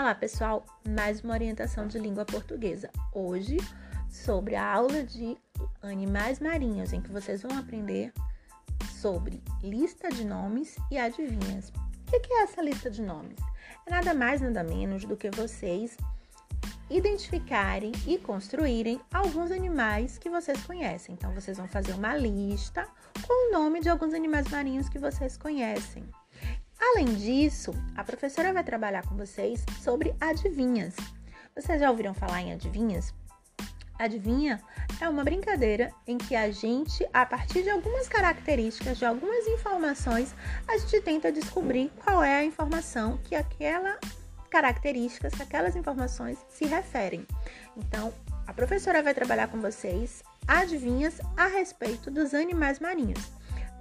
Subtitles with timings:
[0.00, 0.64] Olá, pessoal!
[0.88, 2.88] Mais uma orientação de língua portuguesa.
[3.12, 3.58] Hoje,
[4.08, 5.36] sobre a aula de
[5.82, 8.10] animais marinhos, em que vocês vão aprender
[8.98, 11.70] sobre lista de nomes e adivinhas.
[12.08, 13.36] O que é essa lista de nomes?
[13.86, 15.98] É nada mais, nada menos do que vocês
[16.88, 21.14] identificarem e construírem alguns animais que vocês conhecem.
[21.14, 22.88] Então, vocês vão fazer uma lista
[23.20, 26.08] com o nome de alguns animais marinhos que vocês conhecem.
[26.92, 30.96] Além disso, a professora vai trabalhar com vocês sobre adivinhas.
[31.54, 33.14] Vocês já ouviram falar em adivinhas?
[33.96, 34.60] Adivinha
[35.00, 40.34] é uma brincadeira em que a gente, a partir de algumas características, de algumas informações,
[40.66, 43.96] a gente tenta descobrir qual é a informação que aquela
[44.50, 47.24] características, que aquelas informações se referem.
[47.76, 48.12] Então,
[48.48, 53.30] a professora vai trabalhar com vocês adivinhas a respeito dos animais marinhos.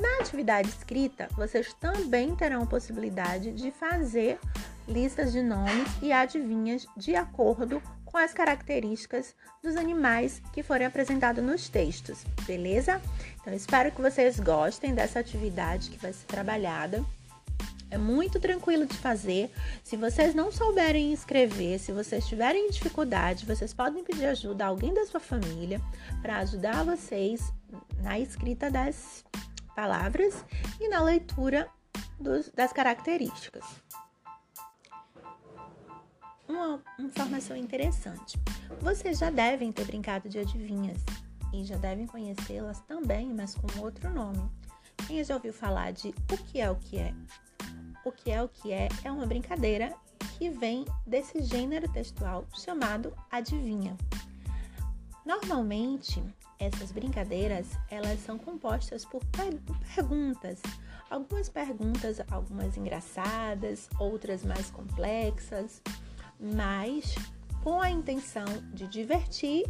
[0.00, 4.38] Na atividade escrita, vocês também terão a possibilidade de fazer
[4.86, 11.44] listas de nomes e adivinhas de acordo com as características dos animais que forem apresentados
[11.44, 13.02] nos textos, beleza?
[13.40, 17.04] Então, espero que vocês gostem dessa atividade que vai ser trabalhada.
[17.90, 19.50] É muito tranquilo de fazer.
[19.82, 24.94] Se vocês não souberem escrever, se vocês tiverem dificuldade, vocês podem pedir ajuda a alguém
[24.94, 25.80] da sua família
[26.22, 27.52] para ajudar vocês
[28.02, 29.24] na escrita das
[29.78, 30.44] palavras
[30.80, 31.68] e na leitura
[32.18, 33.64] dos, das características.
[36.48, 38.36] Uma informação interessante:
[38.80, 40.98] vocês já devem ter brincado de adivinhas
[41.54, 44.50] e já devem conhecê-las também, mas com outro nome.
[45.06, 47.14] Quem já ouviu falar de o que é o que é?
[48.04, 49.94] O que é o que é é uma brincadeira
[50.38, 53.96] que vem desse gênero textual chamado adivinha.
[55.28, 56.24] Normalmente,
[56.58, 59.22] essas brincadeiras, elas são compostas por
[59.94, 60.62] perguntas.
[61.10, 65.82] Algumas perguntas, algumas engraçadas, outras mais complexas,
[66.40, 67.14] mas
[67.62, 69.66] com a intenção de divertir,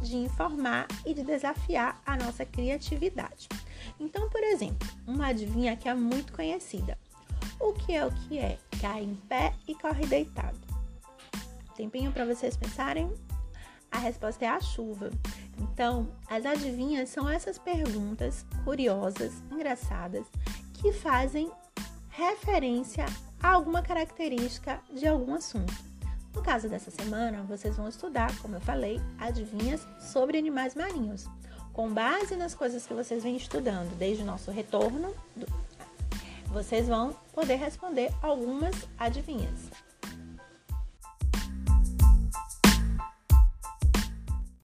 [0.00, 3.48] de informar e de desafiar a nossa criatividade.
[3.98, 6.96] Então, por exemplo, uma adivinha que é muito conhecida.
[7.58, 8.58] O que é o que é?
[8.80, 10.60] Cai em pé e corre deitado.
[11.74, 13.12] Tempinho para vocês pensarem?
[13.90, 15.10] A resposta é a chuva.
[15.58, 20.26] Então, as adivinhas são essas perguntas curiosas, engraçadas,
[20.74, 21.50] que fazem
[22.08, 23.04] referência
[23.42, 25.72] a alguma característica de algum assunto.
[26.34, 31.26] No caso dessa semana, vocês vão estudar, como eu falei, adivinhas sobre animais marinhos.
[31.72, 35.14] Com base nas coisas que vocês vêm estudando desde o nosso retorno,
[36.46, 39.70] vocês vão poder responder algumas adivinhas.